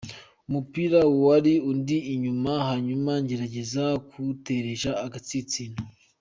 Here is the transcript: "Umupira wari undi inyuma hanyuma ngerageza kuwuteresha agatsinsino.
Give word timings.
"Umupira 0.47 0.99
wari 1.25 1.53
undi 1.71 1.97
inyuma 2.13 2.51
hanyuma 2.67 3.11
ngerageza 3.23 3.83
kuwuteresha 4.09 4.89
agatsinsino. 5.05 5.77